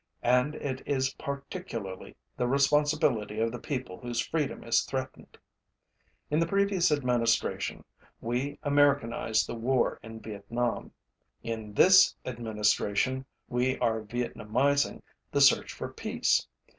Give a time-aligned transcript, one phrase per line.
[0.23, 5.37] And it is particularly the responsibility of the people whose freedom is threatened.
[6.31, 7.85] In the previous Administration,
[8.19, 10.91] we Americanized the war in Vietnam.
[11.43, 16.47] In this Administration, we are Vietnamizing the search for peace.